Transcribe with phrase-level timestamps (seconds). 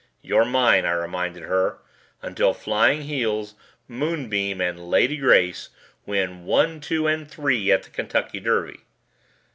[0.23, 1.77] "You're mine," I reminded her,
[2.23, 3.53] "until Flying Heels,
[3.87, 5.69] Moonbeam, and Lady Grace
[6.07, 8.79] win One, Two, and Three at the Kentucky Derby."